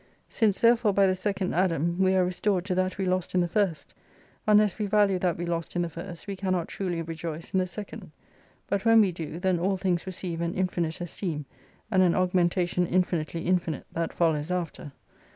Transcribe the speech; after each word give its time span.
Since 0.29 0.61
therefore 0.61 0.93
by 0.93 1.05
the 1.05 1.13
Second 1.13 1.53
Adam, 1.53 1.99
we 1.99 2.15
are 2.15 2.25
restored 2.25 2.65
to 2.65 2.73
that 2.73 2.97
we 2.97 3.05
lost 3.05 3.35
in 3.35 3.41
the 3.41 3.47
first: 3.47 3.93
unless 4.47 4.79
we 4.79 4.87
value 4.87 5.19
that 5.19 5.37
we 5.37 5.45
lost 5.45 5.75
in 5.75 5.83
the 5.83 5.89
first, 5.91 6.25
we 6.25 6.35
cannot 6.35 6.67
truly 6.69 7.03
rejoice 7.03 7.53
in 7.53 7.59
the 7.59 7.67
second. 7.67 8.09
But 8.65 8.83
when 8.83 8.99
we 8.99 9.11
do, 9.11 9.39
then 9.39 9.59
all 9.59 9.77
things 9.77 10.07
receive 10.07 10.41
an 10.41 10.55
infinite 10.55 11.01
esteem, 11.01 11.45
and 11.91 12.01
an 12.01 12.15
augmentation 12.15 12.87
infinitely 12.87 13.45
infinite, 13.45 13.85
that 13.91 14.11
follows 14.11 14.49
after. 14.49 14.91